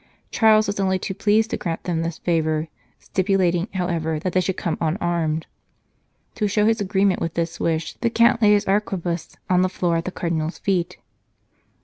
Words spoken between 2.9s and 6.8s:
stipulating, however, that they should come unarmed. To show